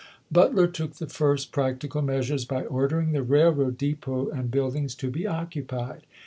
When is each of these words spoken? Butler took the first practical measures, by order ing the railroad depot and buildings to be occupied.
Butler 0.31 0.65
took 0.65 0.93
the 0.95 1.05
first 1.05 1.51
practical 1.51 2.01
measures, 2.01 2.43
by 2.43 2.65
order 2.65 2.99
ing 2.99 3.11
the 3.11 3.21
railroad 3.21 3.77
depot 3.77 4.29
and 4.31 4.49
buildings 4.49 4.95
to 4.95 5.11
be 5.11 5.27
occupied. 5.27 6.07